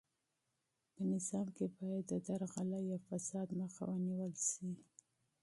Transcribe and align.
په 0.93 1.01
نظام 1.11 1.47
کې 1.55 1.65
باید 1.77 2.03
د 2.11 2.13
درغلۍ 2.27 2.85
او 2.93 2.99
فساد 3.07 3.47
مخه 3.61 3.83
ونیول 3.89 4.33
سي. 4.49 4.69